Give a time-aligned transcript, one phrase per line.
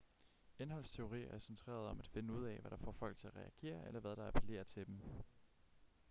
[0.59, 3.87] indholdsteorier er centreret om at finde ud af hvad der får folk til at reagere
[3.87, 4.99] eller hvad der appellerer til dem